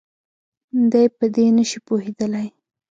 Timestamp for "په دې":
1.17-1.45